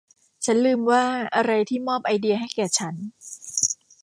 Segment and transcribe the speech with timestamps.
[0.45, 1.03] ฉันลืมว่า
[1.35, 2.95] อะไรที่มอบไอเดียให้แก่ฉัน